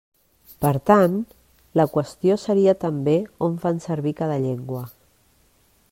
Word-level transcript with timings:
Per 0.63 0.71
tant, 0.89 1.17
la 1.81 1.85
qüestió 1.97 2.39
seria 2.45 2.75
també 2.87 3.15
on 3.49 3.61
fan 3.67 3.85
servir 3.87 4.15
cada 4.23 4.43
llengua. 4.47 4.85